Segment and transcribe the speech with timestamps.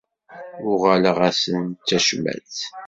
[0.71, 2.55] Uɣaleɣ-asen d tacmat.